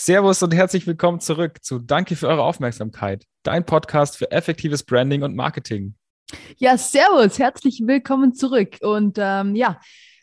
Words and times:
Servus 0.00 0.44
und 0.44 0.54
herzlich 0.54 0.86
willkommen 0.86 1.18
zurück 1.18 1.58
zu 1.60 1.80
Danke 1.80 2.14
für 2.14 2.28
eure 2.28 2.44
Aufmerksamkeit, 2.44 3.24
dein 3.42 3.66
Podcast 3.66 4.16
für 4.16 4.30
effektives 4.30 4.84
Branding 4.84 5.24
und 5.24 5.34
Marketing. 5.34 5.96
Ja, 6.56 6.78
servus, 6.78 7.40
herzlich 7.40 7.82
willkommen 7.84 8.32
zurück. 8.32 8.76
Und 8.80 9.18
ähm, 9.20 9.56
ja, 9.56 9.80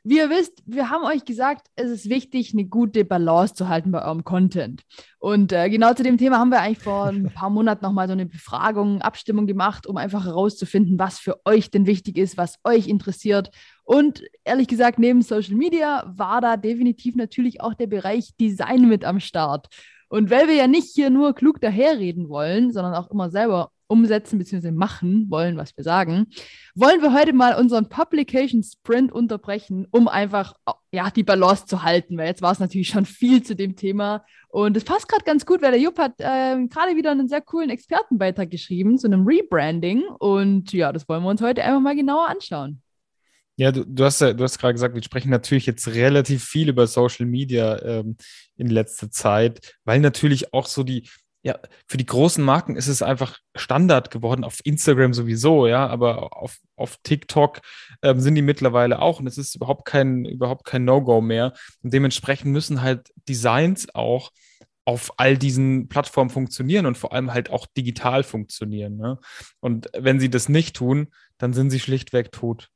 wie 0.08 0.18
ihr 0.18 0.30
wisst, 0.30 0.62
wir 0.68 0.92
haben 0.92 1.04
euch 1.04 1.26
gesagt, 1.26 1.68
es 1.76 1.90
ist 1.90 2.10
wichtig, 2.10 2.54
eine 2.54 2.66
gute 2.66 3.04
Balance 3.06 3.56
zu 3.56 3.70
halten 3.70 3.92
bei 3.92 4.06
eurem 4.06 4.24
Content. 4.24 4.84
Und 5.18 5.52
äh, 5.52 5.68
genau 5.68 5.96
zu 5.96 6.04
dem 6.04 6.20
Thema 6.20 6.38
haben 6.38 6.52
wir 6.52 6.62
eigentlich 6.62 6.84
vor 6.84 7.08
ein 7.08 7.34
paar 7.34 7.50
Monaten 7.50 7.84
nochmal 7.84 8.06
so 8.06 8.14
eine 8.14 8.28
Befragung, 8.28 9.02
Abstimmung 9.02 9.48
gemacht, 9.48 9.88
um 9.88 9.98
einfach 9.98 10.26
herauszufinden, 10.26 11.00
was 11.00 11.18
für 11.18 11.44
euch 11.44 11.72
denn 11.72 11.88
wichtig 11.88 12.20
ist, 12.20 12.38
was 12.38 12.60
euch 12.64 12.88
interessiert. 12.88 13.50
Und 13.84 14.22
ehrlich 14.44 14.68
gesagt, 14.68 15.00
neben 15.00 15.24
Social 15.24 15.56
Media 15.56 16.04
war 16.16 16.40
da 16.40 16.56
definitiv 16.56 17.16
natürlich 17.16 17.62
auch 17.62 17.74
der 17.74 17.88
Bereich 17.88 18.36
Design 18.40 18.88
mit 18.88 19.06
am 19.06 19.20
Start. 19.20 19.70
Und 20.08 20.30
weil 20.30 20.48
wir 20.48 20.54
ja 20.54 20.68
nicht 20.68 20.94
hier 20.94 21.10
nur 21.10 21.34
klug 21.34 21.60
daherreden 21.62 22.30
wollen, 22.30 22.72
sondern 22.72 22.94
auch 22.94 23.10
immer 23.10 23.32
selber 23.32 23.72
umsetzen 23.88 24.40
bzw. 24.40 24.72
machen 24.72 25.28
wollen, 25.30 25.58
was 25.58 25.76
wir 25.78 25.84
sagen, 25.84 26.28
wollen 26.74 27.02
wir 27.02 27.14
heute 27.14 27.34
mal 27.34 27.60
unseren 27.60 27.90
Publication 27.90 28.64
Sprint 28.64 29.12
unterbrechen, 29.12 29.88
um 29.92 30.08
einfach 30.08 30.54
ja, 30.92 31.10
die 31.10 31.24
Balance 31.24 31.66
zu 31.66 31.84
halten, 31.84 32.18
weil 32.18 32.28
jetzt 32.28 32.42
war 32.42 32.52
es 32.52 32.60
natürlich 32.60 32.88
schon 32.90 33.06
viel 33.06 33.44
zu 33.44 33.56
dem 33.56 33.76
Thema 33.76 34.26
und 34.50 34.78
es 34.78 34.84
passt 34.84 35.08
gerade 35.08 35.26
ganz 35.26 35.46
gut, 35.46 35.62
weil 35.62 35.72
der 35.72 35.82
Jupp 35.82 36.00
hat 36.00 36.14
äh, 36.20 36.66
gerade 36.68 36.96
wieder 36.96 37.12
einen 37.12 37.28
sehr 37.28 37.42
coolen 37.42 37.70
Expertenbeitrag 37.70 38.50
geschrieben 38.50 38.98
zu 38.98 39.08
einem 39.08 39.26
Rebranding 39.28 40.04
und 40.20 40.72
ja, 40.74 40.92
das 40.92 41.08
wollen 41.10 41.24
wir 41.24 41.30
uns 41.30 41.42
heute 41.42 41.64
einfach 41.64 41.82
mal 41.82 41.96
genauer 41.96 42.30
anschauen. 42.30 42.82
Ja, 43.58 43.72
du, 43.72 43.86
du 43.86 44.04
hast 44.04 44.20
ja, 44.20 44.34
du 44.34 44.44
hast 44.44 44.60
gerade 44.60 44.74
gesagt, 44.74 44.96
wir 44.96 45.04
sprechen 45.04 45.30
natürlich 45.30 45.66
jetzt 45.66 45.88
relativ 45.88 46.44
viel 46.44 46.68
über 46.68 46.88
Social 46.88 47.26
Media 47.26 47.82
ähm, 47.84 48.18
in 48.58 48.68
letzter 48.68 49.10
Zeit, 49.10 49.76
weil 49.86 50.02
natürlich 50.02 50.54
auch 50.54 50.66
so 50.66 50.84
die, 50.84 51.08
ja, 51.46 51.60
für 51.88 51.98
die 51.98 52.08
großen 52.08 52.44
Marken 52.44 52.76
ist 52.76 52.88
es 52.88 53.04
einfach 53.04 53.38
Standard 53.56 54.10
geworden, 54.10 54.44
auf 54.44 54.62
Instagram 54.64 55.14
sowieso, 55.14 55.68
ja, 55.68 55.86
aber 55.86 56.36
auf, 56.36 56.58
auf 56.76 56.98
TikTok 57.04 57.62
ähm, 58.02 58.20
sind 58.20 58.34
die 58.34 58.42
mittlerweile 58.42 59.00
auch 59.00 59.20
und 59.20 59.28
es 59.28 59.38
ist 59.38 59.56
überhaupt 59.56 59.86
kein, 59.86 60.26
überhaupt 60.26 60.66
kein 60.66 60.86
No-Go 60.86 61.22
mehr. 61.22 61.54
Und 61.84 61.94
dementsprechend 61.94 62.52
müssen 62.52 62.82
halt 62.82 63.12
Designs 63.30 63.94
auch 63.94 64.32
auf 64.86 65.20
all 65.20 65.38
diesen 65.38 65.88
Plattformen 65.88 66.32
funktionieren 66.32 66.88
und 66.88 66.98
vor 66.98 67.14
allem 67.14 67.32
halt 67.32 67.52
auch 67.52 67.68
digital 67.68 68.24
funktionieren. 68.24 68.98
Ne? 68.98 69.20
Und 69.60 69.88
wenn 69.96 70.20
sie 70.20 70.32
das 70.32 70.50
nicht 70.50 70.76
tun, 70.76 71.14
dann 71.38 71.54
sind 71.54 71.70
sie 71.70 71.80
schlichtweg 71.80 72.32
tot. 72.32 72.70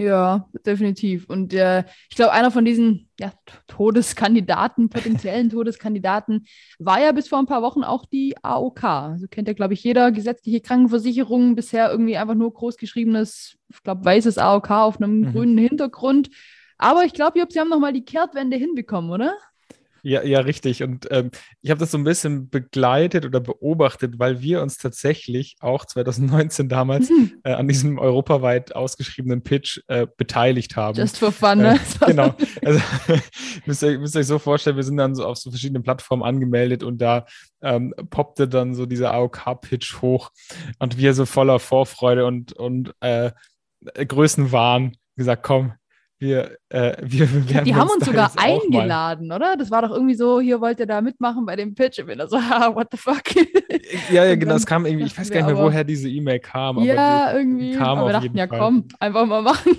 Ja, 0.00 0.48
definitiv. 0.64 1.26
Und 1.28 1.52
äh, 1.52 1.84
ich 2.08 2.16
glaube, 2.16 2.32
einer 2.32 2.50
von 2.50 2.64
diesen 2.64 3.10
ja, 3.20 3.34
Todeskandidaten, 3.66 4.88
potenziellen 4.88 5.50
Todeskandidaten, 5.50 6.46
war 6.78 7.02
ja 7.02 7.12
bis 7.12 7.28
vor 7.28 7.38
ein 7.38 7.44
paar 7.44 7.60
Wochen 7.60 7.84
auch 7.84 8.06
die 8.06 8.34
AOK. 8.42 8.82
Also 8.82 9.26
kennt 9.28 9.46
ja, 9.46 9.52
glaube 9.52 9.74
ich, 9.74 9.84
jeder 9.84 10.10
gesetzliche 10.10 10.62
Krankenversicherung 10.62 11.54
bisher 11.54 11.90
irgendwie 11.90 12.16
einfach 12.16 12.34
nur 12.34 12.50
großgeschriebenes, 12.50 13.58
ich 13.68 13.82
glaube, 13.82 14.02
weißes 14.06 14.38
AOK 14.38 14.70
auf 14.70 14.96
einem 14.96 15.20
mhm. 15.20 15.32
grünen 15.32 15.58
Hintergrund. 15.58 16.30
Aber 16.78 17.04
ich 17.04 17.12
glaube, 17.12 17.38
Sie 17.50 17.60
haben 17.60 17.68
nochmal 17.68 17.92
die 17.92 18.04
Kehrtwende 18.06 18.56
hinbekommen, 18.56 19.10
oder? 19.10 19.34
Ja, 20.02 20.22
ja, 20.22 20.40
richtig. 20.40 20.82
Und 20.82 21.06
ähm, 21.10 21.30
ich 21.62 21.70
habe 21.70 21.80
das 21.80 21.90
so 21.90 21.98
ein 21.98 22.04
bisschen 22.04 22.48
begleitet 22.48 23.26
oder 23.26 23.40
beobachtet, 23.40 24.18
weil 24.18 24.40
wir 24.40 24.62
uns 24.62 24.78
tatsächlich 24.78 25.56
auch 25.60 25.84
2019 25.84 26.68
damals 26.68 27.10
mhm. 27.10 27.32
äh, 27.44 27.52
an 27.52 27.68
diesem 27.68 27.98
europaweit 27.98 28.74
ausgeschriebenen 28.74 29.42
Pitch 29.42 29.80
äh, 29.88 30.06
beteiligt 30.16 30.76
haben. 30.76 30.96
Just 30.96 31.18
for 31.18 31.32
fun, 31.32 31.58
ne? 31.58 31.74
Äh, 32.00 32.06
genau. 32.06 32.34
Also 32.64 32.80
müsst 33.66 33.82
ihr, 33.82 33.98
müsst 33.98 34.14
ihr 34.14 34.20
euch 34.20 34.26
so 34.26 34.38
vorstellen, 34.38 34.76
wir 34.76 34.84
sind 34.84 34.96
dann 34.96 35.14
so 35.14 35.26
auf 35.26 35.38
so 35.38 35.50
verschiedenen 35.50 35.82
Plattformen 35.82 36.22
angemeldet 36.22 36.82
und 36.82 36.98
da 36.98 37.26
ähm, 37.62 37.94
poppte 38.10 38.48
dann 38.48 38.74
so 38.74 38.86
dieser 38.86 39.12
AOK-Pitch 39.12 40.00
hoch 40.00 40.30
und 40.78 40.98
wir 40.98 41.14
so 41.14 41.26
voller 41.26 41.58
Vorfreude 41.58 42.26
und, 42.26 42.52
und 42.52 42.94
äh, 43.00 43.32
Größenwahn 43.94 44.96
gesagt, 45.16 45.42
komm, 45.42 45.74
wir, 46.20 46.58
äh, 46.68 46.96
wir, 47.00 47.48
wir 47.48 47.62
Die 47.62 47.74
haben 47.74 47.88
uns 47.88 48.04
sogar 48.04 48.30
eingeladen, 48.36 49.32
oder? 49.32 49.56
Das 49.56 49.70
war 49.70 49.80
doch 49.80 49.90
irgendwie 49.90 50.14
so, 50.14 50.38
hier 50.38 50.60
wollt 50.60 50.78
ihr 50.78 50.86
da 50.86 51.00
mitmachen 51.00 51.46
bei 51.46 51.56
dem 51.56 51.74
Pitch. 51.74 51.98
Ich 51.98 52.04
bin 52.04 52.18
da 52.18 52.28
so, 52.28 52.36
ah, 52.50 52.74
what 52.74 52.88
the 52.90 52.98
fuck? 52.98 53.22
ja, 54.12 54.26
ja, 54.26 54.34
genau, 54.34 54.54
es 54.54 54.66
kam 54.66 54.84
irgendwie, 54.84 55.06
ich 55.06 55.18
weiß 55.18 55.30
gar 55.30 55.46
nicht 55.46 55.54
mehr, 55.54 55.64
woher 55.64 55.82
diese 55.82 56.10
E-Mail 56.10 56.38
kam. 56.38 56.78
ja, 56.82 57.32
irgendwie. 57.32 57.72
Kam 57.72 57.98
aber 57.98 58.08
wir 58.08 58.12
dachten, 58.12 58.36
ja, 58.36 58.46
komm, 58.46 58.84
einfach 58.98 59.24
mal 59.24 59.40
machen. 59.42 59.78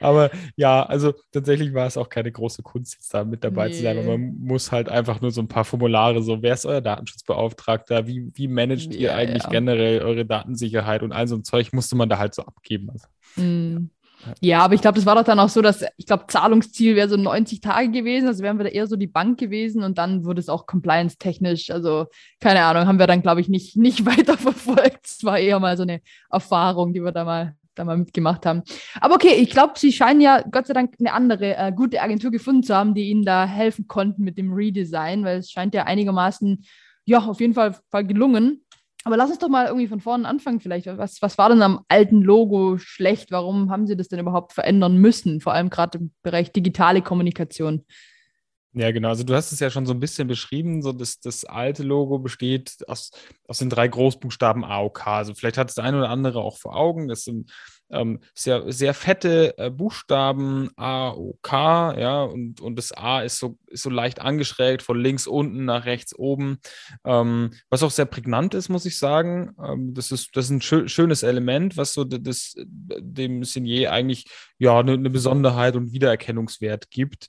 aber 0.00 0.30
ja, 0.56 0.82
also 0.82 1.14
tatsächlich 1.30 1.72
war 1.72 1.86
es 1.86 1.96
auch 1.96 2.08
keine 2.08 2.32
große 2.32 2.64
Kunst, 2.64 2.94
jetzt 2.94 3.14
da 3.14 3.24
mit 3.24 3.44
dabei 3.44 3.68
nee. 3.68 3.74
zu 3.74 3.82
sein. 3.82 4.04
man 4.04 4.38
muss 4.40 4.72
halt 4.72 4.88
einfach 4.88 5.20
nur 5.20 5.30
so 5.30 5.40
ein 5.40 5.48
paar 5.48 5.64
Formulare, 5.64 6.20
so, 6.20 6.42
wer 6.42 6.54
ist 6.54 6.66
euer 6.66 6.80
Datenschutzbeauftragter? 6.80 8.08
Wie, 8.08 8.32
wie 8.34 8.48
managt 8.48 8.92
ja, 8.92 9.00
ihr 9.00 9.14
eigentlich 9.14 9.44
ja. 9.44 9.50
generell 9.50 10.02
eure 10.02 10.26
Datensicherheit 10.26 11.04
und 11.04 11.12
all 11.12 11.28
so 11.28 11.36
ein 11.36 11.44
Zeug 11.44 11.72
musste 11.72 11.94
man 11.94 12.08
da 12.08 12.18
halt 12.18 12.34
so 12.34 12.42
abgeben. 12.42 12.90
Also. 12.90 13.06
Mm. 13.36 13.76
Ja, 13.76 13.97
aber 14.64 14.74
ich 14.74 14.80
glaube, 14.80 14.96
das 14.96 15.06
war 15.06 15.14
doch 15.14 15.24
dann 15.24 15.38
auch 15.38 15.48
so, 15.48 15.62
dass 15.62 15.84
ich 15.96 16.06
glaube, 16.06 16.24
Zahlungsziel 16.28 16.96
wäre 16.96 17.08
so 17.08 17.16
90 17.16 17.60
Tage 17.60 17.90
gewesen. 17.90 18.26
Also 18.26 18.42
wären 18.42 18.58
wir 18.58 18.64
da 18.64 18.70
eher 18.70 18.86
so 18.86 18.96
die 18.96 19.06
Bank 19.06 19.38
gewesen 19.38 19.82
und 19.82 19.98
dann 19.98 20.24
wurde 20.24 20.40
es 20.40 20.48
auch 20.48 20.66
compliance-technisch. 20.66 21.70
Also 21.70 22.06
keine 22.40 22.62
Ahnung, 22.64 22.86
haben 22.86 22.98
wir 22.98 23.06
dann, 23.06 23.22
glaube 23.22 23.40
ich, 23.40 23.48
nicht, 23.48 23.76
nicht 23.76 24.06
weiter 24.06 24.36
verfolgt. 24.36 25.06
Es 25.06 25.24
war 25.24 25.38
eher 25.38 25.60
mal 25.60 25.76
so 25.76 25.82
eine 25.82 26.00
Erfahrung, 26.30 26.92
die 26.92 27.02
wir 27.02 27.12
da 27.12 27.24
mal, 27.24 27.54
da 27.74 27.84
mal 27.84 27.96
mitgemacht 27.96 28.44
haben. 28.44 28.62
Aber 29.00 29.14
okay, 29.14 29.34
ich 29.34 29.50
glaube, 29.50 29.74
Sie 29.76 29.92
scheinen 29.92 30.20
ja 30.20 30.42
Gott 30.42 30.66
sei 30.66 30.74
Dank 30.74 30.94
eine 30.98 31.12
andere 31.12 31.56
äh, 31.56 31.72
gute 31.72 32.02
Agentur 32.02 32.30
gefunden 32.30 32.62
zu 32.62 32.74
haben, 32.74 32.94
die 32.94 33.10
Ihnen 33.10 33.24
da 33.24 33.46
helfen 33.46 33.86
konnten 33.86 34.24
mit 34.24 34.36
dem 34.36 34.52
Redesign, 34.52 35.24
weil 35.24 35.38
es 35.38 35.50
scheint 35.50 35.74
ja 35.74 35.84
einigermaßen, 35.84 36.64
ja, 37.04 37.20
auf 37.20 37.40
jeden 37.40 37.54
Fall, 37.54 37.74
Fall 37.90 38.04
gelungen. 38.04 38.62
Aber 39.08 39.16
lass 39.16 39.30
uns 39.30 39.38
doch 39.38 39.48
mal 39.48 39.68
irgendwie 39.68 39.86
von 39.86 40.02
vorne 40.02 40.28
anfangen 40.28 40.60
vielleicht. 40.60 40.86
Was, 40.86 41.22
was 41.22 41.38
war 41.38 41.48
denn 41.48 41.62
am 41.62 41.82
alten 41.88 42.20
Logo 42.20 42.76
schlecht? 42.76 43.30
Warum 43.30 43.70
haben 43.70 43.86
Sie 43.86 43.96
das 43.96 44.08
denn 44.08 44.18
überhaupt 44.18 44.52
verändern 44.52 44.98
müssen? 44.98 45.40
Vor 45.40 45.54
allem 45.54 45.70
gerade 45.70 45.96
im 45.96 46.12
Bereich 46.22 46.52
digitale 46.52 47.00
Kommunikation. 47.00 47.86
Ja, 48.74 48.90
genau. 48.92 49.08
Also 49.08 49.24
du 49.24 49.34
hast 49.34 49.50
es 49.50 49.60
ja 49.60 49.70
schon 49.70 49.86
so 49.86 49.94
ein 49.94 49.98
bisschen 49.98 50.28
beschrieben. 50.28 50.82
So 50.82 50.92
das, 50.92 51.20
das 51.20 51.46
alte 51.46 51.84
Logo 51.84 52.18
besteht 52.18 52.86
aus, 52.86 53.10
aus 53.46 53.60
den 53.60 53.70
drei 53.70 53.88
Großbuchstaben 53.88 54.62
AOK. 54.62 55.06
Also 55.06 55.32
vielleicht 55.34 55.56
hat 55.56 55.70
es 55.70 55.76
der 55.76 55.84
eine 55.84 55.96
oder 55.96 56.10
andere 56.10 56.42
auch 56.42 56.58
vor 56.58 56.76
Augen. 56.76 57.08
Das 57.08 57.24
sind 57.24 57.50
ähm, 57.90 58.20
sehr, 58.34 58.70
sehr 58.70 58.94
fette 58.94 59.56
äh, 59.58 59.70
Buchstaben 59.70 60.70
A, 60.76 61.10
O, 61.10 61.38
K, 61.42 61.98
ja, 61.98 62.22
und, 62.22 62.60
und 62.60 62.76
das 62.76 62.92
A 62.92 63.20
ist 63.20 63.38
so, 63.38 63.58
ist 63.66 63.82
so 63.82 63.90
leicht 63.90 64.20
angeschrägt 64.20 64.82
von 64.82 65.00
links 65.00 65.26
unten 65.26 65.64
nach 65.64 65.84
rechts 65.84 66.14
oben, 66.14 66.58
ähm, 67.04 67.50
was 67.70 67.82
auch 67.82 67.90
sehr 67.90 68.06
prägnant 68.06 68.54
ist, 68.54 68.68
muss 68.68 68.86
ich 68.86 68.98
sagen. 68.98 69.54
Ähm, 69.62 69.94
das, 69.94 70.12
ist, 70.12 70.36
das 70.36 70.46
ist 70.46 70.50
ein 70.50 70.60
schö 70.60 70.88
schönes 70.88 71.22
Element, 71.22 71.76
was 71.76 71.92
so 71.92 72.04
das, 72.04 72.54
dem 72.66 73.44
Signier 73.44 73.92
eigentlich 73.92 74.26
ja 74.58 74.78
eine, 74.78 74.92
eine 74.92 75.10
Besonderheit 75.10 75.76
und 75.76 75.92
Wiedererkennungswert 75.92 76.90
gibt. 76.90 77.28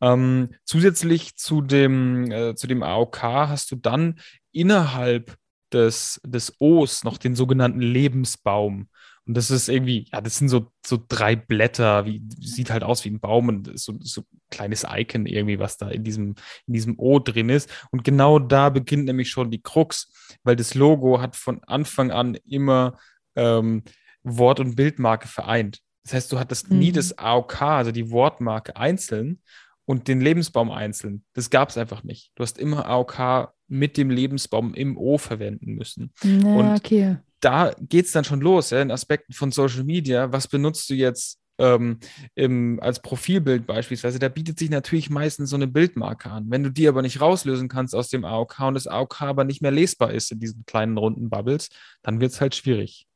Ähm, 0.00 0.50
zusätzlich 0.64 1.36
zu 1.36 1.60
dem, 1.60 2.30
äh, 2.30 2.54
zu 2.54 2.66
dem 2.66 2.82
AOK 2.82 3.22
hast 3.22 3.70
du 3.70 3.76
dann 3.76 4.18
innerhalb 4.52 5.36
des, 5.72 6.20
des 6.24 6.54
O's 6.58 7.04
noch 7.04 7.18
den 7.18 7.34
sogenannten 7.34 7.80
Lebensbaum. 7.80 8.88
Und 9.30 9.36
das 9.36 9.52
ist 9.52 9.68
irgendwie, 9.68 10.08
ja, 10.12 10.20
das 10.20 10.38
sind 10.38 10.48
so, 10.48 10.72
so 10.84 10.98
drei 11.06 11.36
Blätter, 11.36 12.04
wie, 12.04 12.20
sieht 12.40 12.68
halt 12.68 12.82
aus 12.82 13.04
wie 13.04 13.10
ein 13.10 13.20
Baum 13.20 13.46
und 13.46 13.78
so, 13.78 13.94
so 14.00 14.22
ein 14.22 14.40
kleines 14.50 14.84
Icon 14.90 15.24
irgendwie, 15.24 15.60
was 15.60 15.76
da 15.76 15.88
in 15.88 16.02
diesem, 16.02 16.34
in 16.66 16.72
diesem 16.72 16.98
O 16.98 17.20
drin 17.20 17.48
ist. 17.48 17.70
Und 17.92 18.02
genau 18.02 18.40
da 18.40 18.70
beginnt 18.70 19.04
nämlich 19.04 19.30
schon 19.30 19.52
die 19.52 19.62
Krux, 19.62 20.12
weil 20.42 20.56
das 20.56 20.74
Logo 20.74 21.20
hat 21.20 21.36
von 21.36 21.62
Anfang 21.62 22.10
an 22.10 22.34
immer 22.44 22.98
ähm, 23.36 23.84
Wort- 24.24 24.58
und 24.58 24.74
Bildmarke 24.74 25.28
vereint. 25.28 25.78
Das 26.02 26.12
heißt, 26.12 26.32
du 26.32 26.40
hattest 26.40 26.68
mhm. 26.68 26.80
nie 26.80 26.90
das 26.90 27.16
AOK, 27.16 27.62
also 27.62 27.92
die 27.92 28.10
Wortmarke 28.10 28.74
einzeln 28.74 29.42
und 29.84 30.08
den 30.08 30.20
Lebensbaum 30.20 30.72
einzeln. 30.72 31.22
Das 31.34 31.50
gab 31.50 31.68
es 31.68 31.78
einfach 31.78 32.02
nicht. 32.02 32.32
Du 32.34 32.42
hast 32.42 32.58
immer 32.58 32.84
AOK 32.86 33.54
mit 33.68 33.96
dem 33.96 34.10
Lebensbaum 34.10 34.74
im 34.74 34.98
O 34.98 35.18
verwenden 35.18 35.76
müssen. 35.76 36.12
Na, 36.24 36.56
und 36.56 36.74
okay 36.74 37.18
da 37.40 37.74
geht 37.80 38.06
es 38.06 38.12
dann 38.12 38.24
schon 38.24 38.40
los, 38.40 38.70
ja, 38.70 38.80
in 38.80 38.90
Aspekten 38.90 39.32
von 39.32 39.50
Social 39.50 39.84
Media. 39.84 40.32
Was 40.32 40.48
benutzt 40.48 40.88
du 40.90 40.94
jetzt 40.94 41.38
ähm, 41.58 41.98
im, 42.34 42.78
als 42.80 43.00
Profilbild 43.00 43.66
beispielsweise? 43.66 44.18
Da 44.18 44.28
bietet 44.28 44.58
sich 44.58 44.70
natürlich 44.70 45.10
meistens 45.10 45.50
so 45.50 45.56
eine 45.56 45.66
Bildmarke 45.66 46.30
an. 46.30 46.46
Wenn 46.48 46.62
du 46.62 46.70
die 46.70 46.88
aber 46.88 47.02
nicht 47.02 47.20
rauslösen 47.20 47.68
kannst 47.68 47.94
aus 47.94 48.08
dem 48.08 48.24
AOK 48.24 48.60
und 48.60 48.74
das 48.74 48.86
AOK 48.86 49.22
aber 49.22 49.44
nicht 49.44 49.62
mehr 49.62 49.70
lesbar 49.70 50.12
ist 50.12 50.30
in 50.32 50.40
diesen 50.40 50.64
kleinen 50.66 50.98
runden 50.98 51.30
Bubbles, 51.30 51.70
dann 52.02 52.20
wird 52.20 52.32
es 52.32 52.40
halt 52.40 52.54
schwierig. 52.54 53.06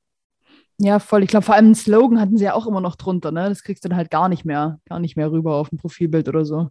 Ja, 0.79 0.99
voll. 0.99 1.23
Ich 1.23 1.29
glaube, 1.29 1.47
vor 1.47 1.55
allem 1.55 1.67
einen 1.67 1.75
Slogan 1.77 2.21
hatten 2.21 2.37
sie 2.37 2.45
ja 2.45 2.55
auch 2.55 2.67
immer 2.67 2.81
noch 2.81 2.97
drunter, 2.97 3.31
ne? 3.31 3.49
Das 3.49 3.63
kriegst 3.63 3.85
du 3.85 3.89
dann 3.89 3.97
halt 3.97 4.11
gar 4.11 4.29
nicht 4.29 4.45
mehr, 4.45 4.81
gar 4.87 4.99
nicht 4.99 5.17
mehr 5.17 5.31
rüber 5.31 5.55
auf 5.55 5.69
dem 5.69 5.79
Profilbild 5.79 6.29
oder 6.29 6.45
so. 6.45 6.71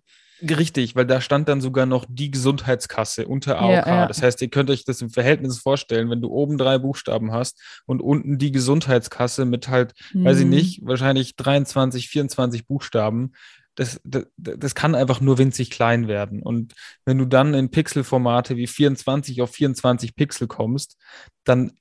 Richtig, 0.49 0.95
weil 0.95 1.05
da 1.05 1.21
stand 1.21 1.47
dann 1.47 1.61
sogar 1.61 1.85
noch 1.85 2.05
die 2.09 2.29
Gesundheitskasse 2.29 3.27
unter 3.27 3.59
AOK. 3.59 3.71
Ja, 3.71 3.87
ja. 3.87 4.07
Das 4.07 4.21
heißt, 4.21 4.41
ihr 4.41 4.49
könnt 4.49 4.69
euch 4.69 4.83
das 4.83 5.01
im 5.01 5.09
Verhältnis 5.09 5.59
vorstellen, 5.59 6.09
wenn 6.09 6.21
du 6.21 6.29
oben 6.29 6.57
drei 6.57 6.77
Buchstaben 6.77 7.31
hast 7.31 7.61
und 7.85 8.01
unten 8.01 8.37
die 8.37 8.51
Gesundheitskasse 8.51 9.45
mit 9.45 9.69
halt, 9.69 9.93
mhm. 10.11 10.25
weiß 10.25 10.39
ich 10.39 10.45
mhm. 10.45 10.51
nicht, 10.51 10.85
wahrscheinlich 10.85 11.37
23, 11.37 12.09
24 12.09 12.67
Buchstaben. 12.67 13.31
das, 13.75 14.01
das, 14.03 14.25
das 14.35 14.75
kann 14.75 14.95
einfach 14.95 15.21
nur 15.21 15.37
winzig 15.37 15.71
klein 15.71 16.09
werden. 16.09 16.43
Und 16.43 16.73
wenn 17.05 17.17
du 17.17 17.25
dann 17.25 17.53
in 17.53 17.71
Pixelformate 17.71 18.57
wie 18.57 18.67
24 18.67 19.41
auf 19.41 19.51
24 19.51 20.15
Pixel 20.15 20.47
kommst, 20.47 20.97
dann 21.45 21.71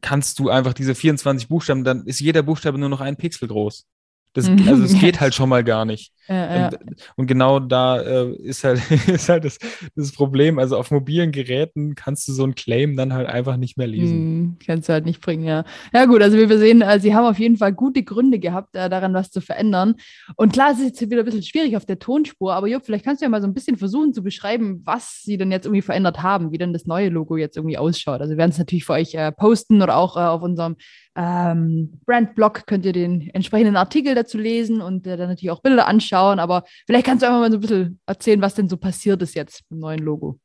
kannst 0.00 0.38
du 0.38 0.48
einfach 0.48 0.74
diese 0.74 0.94
24 0.94 1.48
Buchstaben, 1.48 1.82
dann 1.82 2.06
ist 2.06 2.20
jeder 2.20 2.42
Buchstabe 2.42 2.78
nur 2.78 2.88
noch 2.88 3.00
ein 3.00 3.16
Pixel 3.16 3.48
groß. 3.48 3.86
Das, 4.34 4.48
mhm. 4.48 4.68
also 4.68 4.84
es 4.84 4.94
geht 5.00 5.20
halt 5.20 5.34
schon 5.34 5.48
mal 5.48 5.64
gar 5.64 5.84
nicht. 5.84 6.12
Ja, 6.28 6.56
ja. 6.56 6.66
Und, 6.66 6.96
und, 7.16 7.26
genau 7.26 7.58
da 7.58 8.00
äh, 8.00 8.32
ist 8.36 8.62
halt, 8.62 8.80
ist 9.08 9.28
halt 9.28 9.44
das, 9.44 9.58
das, 9.96 10.12
Problem. 10.12 10.58
Also 10.58 10.76
auf 10.76 10.90
mobilen 10.90 11.32
Geräten 11.32 11.94
kannst 11.94 12.28
du 12.28 12.32
so 12.32 12.44
ein 12.44 12.54
Claim 12.54 12.96
dann 12.96 13.12
halt 13.12 13.28
einfach 13.28 13.56
nicht 13.56 13.76
mehr 13.76 13.88
lesen. 13.88 14.18
Mhm, 14.18 14.56
kannst 14.64 14.88
du 14.88 14.92
halt 14.92 15.04
nicht 15.04 15.20
bringen, 15.20 15.44
ja. 15.44 15.64
Ja 15.92 16.04
gut, 16.04 16.22
also 16.22 16.38
wie 16.38 16.48
wir 16.48 16.58
sehen, 16.58 16.80
äh, 16.80 17.00
sie 17.00 17.14
haben 17.14 17.26
auf 17.26 17.38
jeden 17.38 17.56
Fall 17.56 17.72
gute 17.72 18.04
Gründe 18.04 18.38
gehabt, 18.38 18.76
äh, 18.76 18.88
daran 18.88 19.14
was 19.14 19.30
zu 19.30 19.40
verändern. 19.40 19.96
Und 20.36 20.52
klar, 20.52 20.70
es 20.72 20.78
ist 20.78 21.00
jetzt 21.00 21.10
wieder 21.10 21.22
ein 21.22 21.24
bisschen 21.24 21.42
schwierig 21.42 21.76
auf 21.76 21.86
der 21.86 21.98
Tonspur, 21.98 22.54
aber 22.54 22.68
Jupp, 22.68 22.84
vielleicht 22.84 23.04
kannst 23.04 23.20
du 23.20 23.24
ja 23.24 23.30
mal 23.30 23.40
so 23.40 23.48
ein 23.48 23.54
bisschen 23.54 23.76
versuchen 23.76 24.14
zu 24.14 24.22
beschreiben, 24.22 24.82
was 24.84 25.22
sie 25.22 25.36
denn 25.36 25.50
jetzt 25.50 25.66
irgendwie 25.66 25.82
verändert 25.82 26.22
haben, 26.22 26.52
wie 26.52 26.58
denn 26.58 26.72
das 26.72 26.86
neue 26.86 27.08
Logo 27.08 27.36
jetzt 27.36 27.56
irgendwie 27.56 27.78
ausschaut. 27.78 28.20
Also 28.20 28.32
wir 28.32 28.38
werden 28.38 28.50
es 28.50 28.58
natürlich 28.58 28.84
für 28.84 28.92
euch 28.92 29.14
äh, 29.14 29.32
posten 29.32 29.82
oder 29.82 29.96
auch 29.96 30.16
äh, 30.16 30.20
auf 30.20 30.42
unserem 30.42 30.76
ähm, 31.14 32.00
Brandblog 32.06 32.66
könnt 32.66 32.86
ihr 32.86 32.94
den 32.94 33.28
entsprechenden 33.34 33.76
Artikel 33.76 34.14
dazu 34.14 34.38
lesen 34.38 34.80
und 34.80 35.06
äh, 35.06 35.16
dann 35.18 35.28
natürlich 35.28 35.50
auch 35.50 35.60
Bilder 35.60 35.86
anschauen. 35.86 36.11
Aber 36.18 36.64
vielleicht 36.86 37.06
kannst 37.06 37.22
du 37.22 37.26
einfach 37.26 37.40
mal 37.40 37.50
so 37.50 37.58
ein 37.58 37.60
bisschen 37.60 38.00
erzählen, 38.06 38.40
was 38.40 38.54
denn 38.54 38.68
so 38.68 38.76
passiert 38.76 39.22
ist 39.22 39.34
jetzt 39.34 39.62
im 39.70 39.78
neuen 39.78 40.00
Logo. 40.00 40.38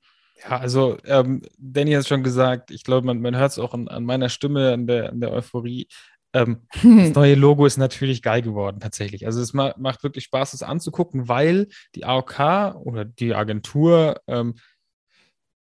Ja, 0.43 0.59
also 0.59 0.97
ähm, 1.05 1.41
Danny 1.57 1.93
hat 1.93 2.01
es 2.01 2.07
schon 2.07 2.23
gesagt, 2.23 2.71
ich 2.71 2.83
glaube, 2.83 3.07
man, 3.07 3.21
man 3.21 3.35
hört 3.35 3.51
es 3.51 3.59
auch 3.59 3.73
an, 3.73 3.87
an, 3.87 4.03
meiner 4.03 4.29
Stimme, 4.29 4.73
an 4.73 4.87
der, 4.87 5.09
an 5.09 5.19
der 5.19 5.31
Euphorie. 5.31 5.87
Ähm, 6.33 6.67
das 6.73 6.83
neue 7.15 7.35
Logo 7.35 7.65
ist 7.65 7.77
natürlich 7.77 8.21
geil 8.21 8.41
geworden, 8.41 8.79
tatsächlich. 8.79 9.25
Also 9.25 9.41
es 9.41 9.53
ma 9.53 9.73
macht 9.77 10.03
wirklich 10.03 10.25
Spaß, 10.25 10.53
es 10.53 10.63
anzugucken, 10.63 11.27
weil 11.27 11.67
die 11.95 12.05
AOK 12.05 12.75
oder 12.75 13.05
die 13.05 13.33
Agentur, 13.33 14.21
ähm, 14.27 14.55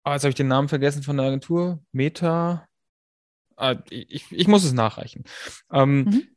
ah, 0.03 0.13
jetzt 0.13 0.23
habe 0.23 0.29
ich 0.29 0.35
den 0.35 0.47
Namen 0.47 0.69
vergessen 0.69 1.03
von 1.03 1.17
der 1.17 1.27
Agentur, 1.27 1.83
Meta, 1.91 2.65
ah, 3.57 3.75
ich, 3.89 4.31
ich 4.31 4.47
muss 4.47 4.63
es 4.63 4.73
nachreichen. 4.73 5.23
Ähm, 5.71 6.03
mhm. 6.03 6.27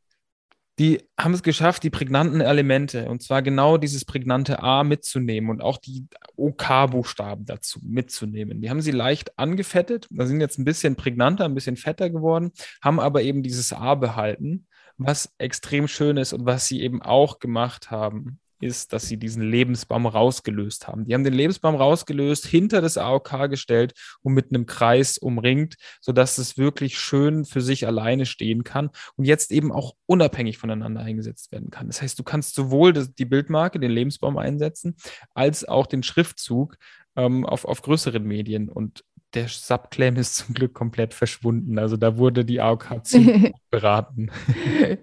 Die 0.79 1.03
haben 1.19 1.33
es 1.33 1.43
geschafft, 1.43 1.83
die 1.85 1.91
prägnanten 1.91 2.43
Elemente, 2.43 3.09
und 3.09 3.23
zwar 3.23 3.41
genau 3.41 3.79
dieses 3.79 4.05
prägnante 4.05 4.63
A 4.63 4.85
mitzunehmen 4.85 5.49
und 5.49 5.63
auch 5.63 5.79
die 5.79 6.07
OK-Buchstaben 6.37 7.47
dazu 7.47 7.81
mitzunehmen. 7.83 8.61
Die 8.61 8.69
haben 8.69 8.83
sie 8.83 8.91
leicht 8.91 9.39
angefettet, 9.39 10.07
da 10.11 10.27
sind 10.27 10.41
jetzt 10.41 10.59
ein 10.59 10.67
bisschen 10.67 10.95
prägnanter, 10.95 11.47
ein 11.47 11.55
bisschen 11.55 11.77
fetter 11.77 12.11
geworden, 12.11 12.53
haben 12.83 13.01
aber 13.01 13.23
eben 13.23 13.43
dieses 13.43 13.73
A 13.73 13.95
behalten, 13.95 14.67
was 14.99 15.35
extrem 15.39 15.89
schön 15.89 16.19
ist 16.19 16.35
und 16.35 16.45
was 16.45 16.67
sie 16.67 16.83
eben 16.83 17.01
auch 17.01 17.39
gemacht 17.39 17.91
haben, 17.91 18.39
ist, 18.61 18.93
dass 18.93 19.07
sie 19.07 19.17
diesen 19.17 19.43
Lebensbaum 19.43 20.07
rausgelöst 20.07 20.89
haben. 20.89 21.05
Die 21.05 21.15
haben 21.15 21.25
den 21.25 21.35
Lebensbaum 21.35 21.75
rausgelöst, 21.75 22.47
hinter 22.47 22.81
das 22.81 22.99
AOK 22.99 23.49
gestellt 23.51 23.95
und 24.23 24.35
mit 24.35 24.51
einem 24.51 24.67
Kreis 24.67 25.19
umringt, 25.19 25.77
sodass 26.01 26.39
es 26.39 26.57
wirklich 26.57 26.99
schön 26.99 27.45
für 27.45 27.61
sich 27.61 27.87
alleine 27.87 28.27
stehen 28.27 28.65
kann 28.65 28.91
und 29.17 29.25
jetzt 29.25 29.53
eben 29.53 29.73
auch 29.73 29.95
unabhängig 30.07 30.59
voneinander 30.59 31.01
eingesetzt 31.01 31.53
werden 31.53 31.71
kann. 31.71 31.87
Das 31.87 32.03
heißt, 32.03 32.19
du 32.19 32.23
kannst 32.23 32.55
sowohl 32.55 32.93
die 32.93 33.25
Bildmarke, 33.25 33.79
den 33.79 33.91
Lebensbaum 33.91 34.39
einsetzen, 34.39 34.97
als 35.35 35.67
auch 35.67 35.87
den 35.87 36.03
Schriftzug 36.03 36.77
ähm, 37.17 37.45
auf, 37.45 37.65
auf 37.65 37.83
größeren 37.83 38.23
Medien. 38.23 38.69
Und 38.69 39.05
der 39.35 39.49
Subclaim 39.49 40.17
ist 40.17 40.37
zum 40.37 40.55
Glück 40.55 40.73
komplett 40.73 41.13
verschwunden. 41.13 41.79
Also 41.79 41.97
da 41.97 42.17
wurde 42.17 42.45
die 42.45 42.61
AOK 42.61 43.05
ziemlich 43.05 43.53
beraten. 43.71 44.31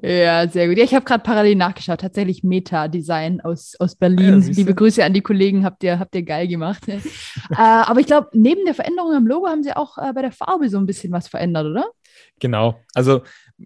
ja, 0.02 0.48
sehr 0.48 0.68
gut. 0.68 0.78
Ja, 0.78 0.84
ich 0.84 0.96
habe 0.96 1.06
gerade 1.06 1.24
parallel 1.24 1.56
nachgeschaut. 1.56 2.02
Tatsächlich 2.02 2.44
Meta-Design 2.44 3.42
aus, 3.42 3.75
aus 3.80 3.96
Berlin. 3.96 4.42
Ja, 4.42 4.48
Liebe 4.50 4.74
Grüße 4.74 5.04
an 5.04 5.14
die 5.14 5.22
Kollegen, 5.22 5.64
habt 5.64 5.84
ihr, 5.84 6.00
habt 6.00 6.16
ihr 6.16 6.24
geil 6.24 6.48
gemacht. 6.48 6.88
äh, 6.88 7.00
aber 7.56 8.00
ich 8.00 8.08
glaube, 8.08 8.30
neben 8.34 8.66
der 8.66 8.74
Veränderung 8.74 9.14
am 9.14 9.28
Logo 9.28 9.48
haben 9.48 9.64
sie 9.64 9.75
auch 9.75 9.98
äh, 9.98 10.12
bei 10.14 10.22
der 10.22 10.31
Farbe 10.31 10.69
so 10.69 10.78
ein 10.78 10.86
bisschen 10.86 11.12
was 11.12 11.28
verändert, 11.28 11.68
oder? 11.68 11.86
Genau. 12.40 12.80
Also 12.94 13.22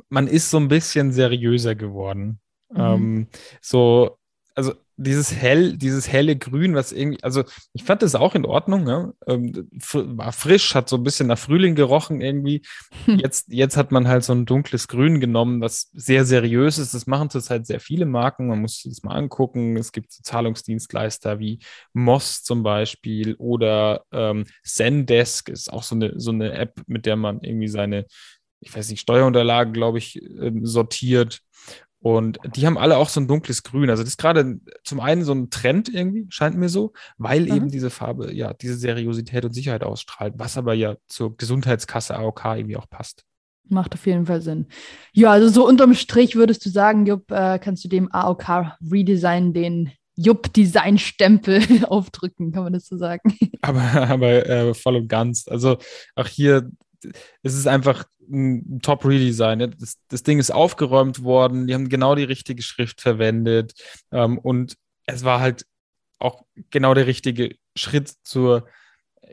man 0.09 0.27
ist 0.27 0.49
so 0.49 0.57
ein 0.57 0.67
bisschen 0.67 1.11
seriöser 1.11 1.75
geworden. 1.75 2.39
Mhm. 2.69 2.79
Ähm, 2.79 3.27
so, 3.61 4.17
also 4.55 4.73
dieses 4.97 5.33
hell, 5.33 5.77
dieses 5.77 6.11
helle 6.11 6.35
Grün, 6.35 6.73
was 6.73 6.91
irgendwie, 6.91 7.23
also 7.23 7.43
ich 7.73 7.83
fand 7.83 8.01
das 8.01 8.15
auch 8.15 8.33
in 8.33 8.45
Ordnung, 8.45 8.87
ja? 8.87 9.13
ähm, 9.27 9.69
war 9.71 10.31
frisch, 10.31 10.73
hat 10.73 10.89
so 10.89 10.97
ein 10.97 11.03
bisschen 11.03 11.27
nach 11.27 11.37
Frühling 11.37 11.75
gerochen 11.75 12.19
irgendwie. 12.19 12.63
Hm. 13.05 13.19
Jetzt, 13.19 13.47
jetzt 13.49 13.77
hat 13.77 13.91
man 13.91 14.07
halt 14.07 14.23
so 14.23 14.33
ein 14.33 14.45
dunkles 14.45 14.87
Grün 14.87 15.19
genommen, 15.19 15.61
was 15.61 15.89
sehr 15.93 16.25
seriös 16.25 16.79
ist. 16.79 16.93
Das 16.93 17.05
machen 17.05 17.29
zurzeit 17.29 17.67
sehr 17.67 17.79
viele 17.79 18.05
Marken. 18.05 18.47
Man 18.47 18.61
muss 18.61 18.81
sich 18.81 18.91
das 18.91 19.03
mal 19.03 19.15
angucken. 19.15 19.77
Es 19.77 19.91
gibt 19.91 20.11
so 20.11 20.23
Zahlungsdienstleister 20.23 21.39
wie 21.39 21.59
Moss 21.93 22.43
zum 22.43 22.63
Beispiel 22.63 23.35
oder 23.35 24.03
ähm, 24.11 24.45
Zendesk 24.63 25.49
ist 25.49 25.71
auch 25.71 25.83
so 25.83 25.95
eine, 25.95 26.19
so 26.19 26.31
eine 26.31 26.53
App, 26.53 26.81
mit 26.87 27.05
der 27.05 27.15
man 27.15 27.41
irgendwie 27.41 27.67
seine 27.67 28.05
ich 28.59 28.75
weiß 28.75 28.89
nicht, 28.89 29.01
Steuerunterlagen, 29.01 29.71
glaube 29.73 29.99
ich, 29.99 30.19
ähm, 30.21 30.65
sortiert. 30.65 31.41
Und 31.99 32.39
die 32.55 32.65
haben 32.67 32.77
alle 32.77 32.97
auch 32.97 33.09
so 33.09 33.19
ein 33.19 33.27
dunkles 33.27 33.63
Grün. 33.63 33.89
Also 33.89 34.03
das 34.03 34.11
ist 34.11 34.17
gerade 34.17 34.59
zum 34.83 34.99
einen 34.99 35.23
so 35.23 35.33
ein 35.33 35.49
Trend 35.49 35.89
irgendwie, 35.89 36.27
scheint 36.29 36.55
mir 36.55 36.69
so, 36.69 36.93
weil 37.17 37.41
mhm. 37.41 37.55
eben 37.55 37.71
diese 37.71 37.89
Farbe 37.89 38.33
ja 38.33 38.53
diese 38.53 38.75
Seriosität 38.75 39.45
und 39.45 39.53
Sicherheit 39.53 39.83
ausstrahlt, 39.83 40.35
was 40.37 40.57
aber 40.57 40.73
ja 40.73 40.95
zur 41.07 41.35
Gesundheitskasse 41.35 42.15
AOK 42.15 42.45
irgendwie 42.45 42.77
auch 42.77 42.89
passt. 42.89 43.23
Macht 43.69 43.95
auf 43.95 44.05
jeden 44.05 44.27
Fall 44.27 44.41
Sinn. 44.41 44.67
Ja, 45.11 45.31
also 45.31 45.49
so 45.49 45.67
unterm 45.67 45.93
Strich 45.93 46.35
würdest 46.35 46.65
du 46.65 46.69
sagen, 46.69 47.05
Jupp, 47.05 47.31
äh, 47.31 47.59
kannst 47.59 47.83
du 47.83 47.89
dem 47.89 48.09
AOK 48.11 48.77
Redesign 48.89 49.53
den 49.53 49.91
Jupp-Design-Stempel 50.17 51.61
aufdrücken, 51.85 52.51
kann 52.51 52.63
man 52.63 52.73
das 52.73 52.87
so 52.87 52.97
sagen? 52.97 53.37
Aber, 53.61 53.81
aber 54.09 54.45
äh, 54.47 54.73
voll 54.73 54.95
und 54.95 55.07
ganz. 55.07 55.47
Also 55.47 55.77
auch 56.15 56.27
hier 56.27 56.69
es 57.43 57.53
ist 57.53 57.67
einfach 57.67 58.05
ein 58.29 58.79
Top-Redesign. 58.81 59.75
Das, 59.79 59.97
das, 60.07 60.23
Ding 60.23 60.39
ist 60.39 60.51
aufgeräumt 60.51 61.23
worden, 61.23 61.67
die 61.67 61.73
haben 61.73 61.89
genau 61.89 62.15
die 62.15 62.23
richtige 62.23 62.61
Schrift 62.61 63.01
verwendet 63.01 63.73
ähm, 64.11 64.37
und 64.37 64.75
es 65.05 65.23
war 65.23 65.39
halt 65.39 65.65
auch 66.19 66.43
genau 66.71 66.93
der 66.93 67.07
richtige 67.07 67.55
Schritt 67.75 68.13
zur 68.23 68.67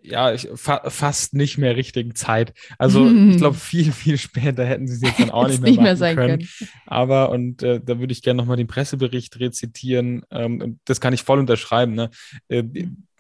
ja, 0.02 0.32
ich, 0.32 0.49
fa 0.55 0.90
fast 0.90 1.34
nicht 1.34 1.58
mehr 1.58 1.76
richtigen 1.76 2.14
Zeit. 2.14 2.52
Also 2.78 3.08
ich 3.08 3.37
glaube, 3.37 3.56
viel, 3.58 3.93
viel 3.93 4.19
später 4.19 4.64
hätten 4.64 4.87
sie 4.87 4.94
es 4.94 5.02
jetzt 5.02 5.20
dann 5.20 5.31
auch 5.31 5.49
nicht 5.49 5.60
mehr, 5.60 5.70
nicht 5.70 5.81
mehr 5.81 5.96
sein 5.96 6.17
können. 6.17 6.38
können. 6.40 6.70
Aber, 6.87 7.31
und 7.31 7.62
äh, 7.62 7.81
da 7.82 7.99
würde 7.99 8.12
ich 8.12 8.22
gerne 8.22 8.38
nochmal 8.38 8.56
den 8.56 8.67
Pressebericht 8.67 9.38
rezitieren, 9.40 10.22
ähm, 10.31 10.78
das 10.84 11.00
kann 11.00 11.14
ich 11.14 11.22
voll 11.22 11.38
unterschreiben. 11.38 11.94
Ne? 11.94 12.10
Äh, 12.49 12.64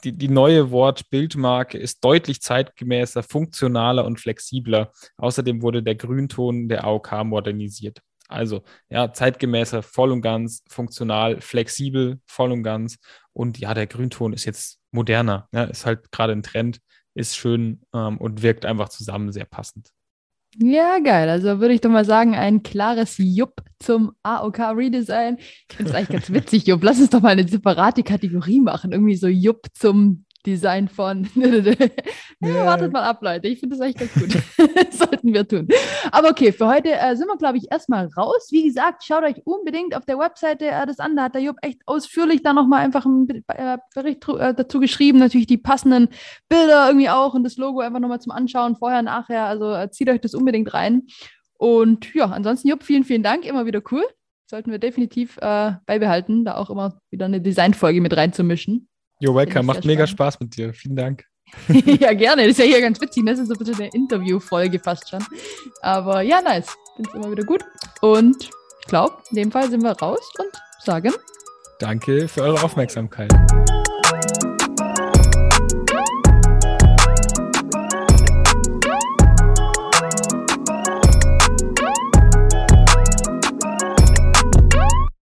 die, 0.04 0.12
die 0.12 0.28
neue 0.28 0.70
Wort-Bildmarke 0.70 1.78
ist 1.78 2.04
deutlich 2.04 2.42
zeitgemäßer, 2.42 3.22
funktionaler 3.22 4.04
und 4.04 4.20
flexibler. 4.20 4.92
Außerdem 5.16 5.62
wurde 5.62 5.82
der 5.82 5.94
Grünton 5.94 6.68
der 6.68 6.84
AOK 6.84 7.24
modernisiert. 7.24 8.00
Also 8.28 8.62
ja, 8.88 9.12
zeitgemäßer, 9.12 9.82
voll 9.82 10.12
und 10.12 10.22
ganz, 10.22 10.62
funktional, 10.68 11.40
flexibel, 11.40 12.20
voll 12.26 12.52
und 12.52 12.62
ganz. 12.62 12.98
Und 13.32 13.58
ja, 13.58 13.74
der 13.74 13.86
Grünton 13.86 14.32
ist 14.32 14.44
jetzt 14.44 14.78
moderner. 14.90 15.48
Ja, 15.52 15.64
ist 15.64 15.86
halt 15.86 16.10
gerade 16.12 16.32
ein 16.32 16.42
Trend, 16.42 16.80
ist 17.14 17.36
schön 17.36 17.82
ähm, 17.92 18.18
und 18.18 18.42
wirkt 18.42 18.64
einfach 18.64 18.88
zusammen 18.88 19.32
sehr 19.32 19.44
passend. 19.44 19.90
Ja, 20.58 20.98
geil. 21.00 21.28
Also 21.28 21.60
würde 21.60 21.74
ich 21.74 21.80
doch 21.80 21.90
mal 21.90 22.04
sagen, 22.04 22.34
ein 22.34 22.62
klares 22.62 23.16
Jupp 23.18 23.62
zum 23.80 24.12
AOK 24.22 24.58
Redesign. 24.76 25.38
Ich 25.38 25.76
finde 25.76 25.90
es 25.90 25.96
eigentlich 25.96 26.10
ganz 26.10 26.32
witzig, 26.32 26.66
Jupp. 26.66 26.82
Lass 26.84 27.00
uns 27.00 27.10
doch 27.10 27.22
mal 27.22 27.30
eine 27.30 27.46
separate 27.46 28.02
Kategorie 28.02 28.60
machen. 28.60 28.92
Irgendwie 28.92 29.16
so 29.16 29.26
Jupp 29.26 29.66
zum 29.74 30.24
Design 30.46 30.88
von. 30.88 31.28
ja, 31.34 32.66
wartet 32.66 32.92
mal 32.92 33.02
ab, 33.02 33.22
Leute. 33.22 33.48
Ich 33.48 33.60
finde 33.60 33.76
das 33.76 33.86
echt 33.86 33.98
ganz 33.98 34.12
gut. 34.14 34.92
Sollten 34.92 35.32
wir 35.32 35.46
tun. 35.46 35.68
Aber 36.12 36.30
okay, 36.30 36.52
für 36.52 36.66
heute 36.66 36.92
äh, 36.92 37.16
sind 37.16 37.28
wir, 37.28 37.36
glaube 37.36 37.58
ich, 37.58 37.70
erstmal 37.70 38.08
raus. 38.16 38.48
Wie 38.50 38.64
gesagt, 38.64 39.04
schaut 39.04 39.24
euch 39.24 39.42
unbedingt 39.44 39.96
auf 39.96 40.04
der 40.04 40.18
Webseite 40.18 40.66
äh, 40.66 40.86
das 40.86 40.98
an. 40.98 41.16
Da 41.16 41.24
hat 41.24 41.34
der 41.34 41.42
Jupp 41.42 41.56
echt 41.62 41.80
ausführlich 41.86 42.42
da 42.42 42.52
nochmal 42.52 42.84
einfach 42.84 43.06
einen 43.06 43.44
äh, 43.48 43.78
Bericht 43.94 44.28
äh, 44.28 44.54
dazu 44.54 44.80
geschrieben. 44.80 45.18
Natürlich 45.18 45.46
die 45.46 45.58
passenden 45.58 46.08
Bilder 46.48 46.86
irgendwie 46.88 47.08
auch 47.08 47.34
und 47.34 47.44
das 47.44 47.56
Logo 47.56 47.80
einfach 47.80 48.00
nochmal 48.00 48.20
zum 48.20 48.32
Anschauen, 48.32 48.76
vorher, 48.76 49.02
nachher. 49.02 49.44
Also 49.44 49.72
äh, 49.72 49.90
zieht 49.90 50.10
euch 50.10 50.20
das 50.20 50.34
unbedingt 50.34 50.74
rein. 50.74 51.06
Und 51.56 52.12
ja, 52.14 52.26
ansonsten, 52.26 52.68
Jupp, 52.68 52.82
vielen, 52.82 53.04
vielen 53.04 53.22
Dank. 53.22 53.46
Immer 53.46 53.64
wieder 53.64 53.80
cool. 53.90 54.04
Sollten 54.50 54.70
wir 54.70 54.78
definitiv 54.78 55.38
äh, 55.38 55.72
beibehalten, 55.86 56.44
da 56.44 56.56
auch 56.56 56.68
immer 56.68 57.00
wieder 57.10 57.24
eine 57.24 57.40
Designfolge 57.40 58.02
mit 58.02 58.14
reinzumischen. 58.14 58.88
You're 59.24 59.34
welcome. 59.34 59.64
Macht 59.64 59.86
mega 59.86 60.06
Spaß 60.06 60.38
mit 60.40 60.54
dir. 60.54 60.74
Vielen 60.74 60.96
Dank. 60.96 61.24
ja, 61.68 62.12
gerne. 62.12 62.42
Das 62.42 62.50
ist 62.50 62.58
ja 62.58 62.66
hier 62.66 62.82
ganz 62.82 63.00
witzig. 63.00 63.24
Das 63.24 63.38
ist 63.38 63.48
so 63.48 63.54
ein 63.54 63.58
bisschen 63.58 63.76
eine 63.76 63.88
Interviewfolge 63.94 64.78
fast 64.78 65.08
schon. 65.08 65.24
Aber 65.80 66.20
ja, 66.20 66.42
nice. 66.42 66.76
Finde 66.94 67.08
es 67.08 67.14
immer 67.16 67.30
wieder 67.30 67.44
gut. 67.44 67.64
Und 68.02 68.50
ich 68.82 68.86
glaube, 68.86 69.16
in 69.30 69.36
dem 69.36 69.50
Fall 69.50 69.70
sind 69.70 69.82
wir 69.82 69.92
raus 69.92 70.30
und 70.38 70.50
sagen 70.84 71.14
Danke 71.78 72.28
für 72.28 72.42
eure 72.42 72.62
Aufmerksamkeit. 72.62 73.32